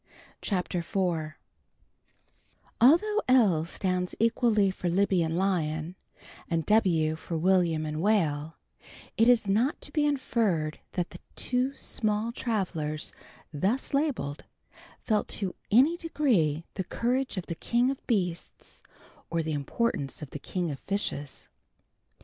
CHAPTER 0.41 0.79
IV 0.79 1.35
ALTHOUGH 2.81 3.21
L 3.27 3.65
stands 3.65 4.15
equally 4.19 4.71
for 4.71 4.89
Libby 4.89 5.21
and 5.21 5.37
Lion, 5.37 5.95
and 6.49 6.65
W 6.65 7.15
for 7.15 7.37
William 7.37 7.85
and 7.85 8.01
Whale, 8.01 8.55
it 9.15 9.27
is 9.27 9.47
not 9.47 9.79
to 9.81 9.91
be 9.91 10.03
inferred 10.07 10.79
that 10.93 11.11
the 11.11 11.19
two 11.35 11.75
small 11.77 12.31
travelers 12.31 13.13
thus 13.53 13.93
labeled 13.93 14.45
felt 15.03 15.39
in 15.43 15.53
any 15.69 15.97
degree 15.97 16.65
the 16.73 16.83
courage 16.83 17.37
of 17.37 17.45
the 17.45 17.53
king 17.53 17.91
of 17.91 18.07
beasts 18.07 18.81
or 19.29 19.43
the 19.43 19.53
importance 19.53 20.23
of 20.23 20.31
the 20.31 20.39
king 20.39 20.71
of 20.71 20.79
fishes. 20.79 21.47